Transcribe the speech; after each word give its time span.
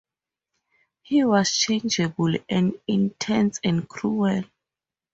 He 1.03 1.23
was 1.23 1.55
changeable, 1.55 2.33
and 2.49 2.73
intense 2.87 3.59
and 3.63 3.87
cruel. 3.87 4.43